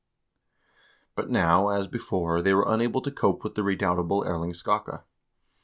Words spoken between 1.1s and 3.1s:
But now as before they were unable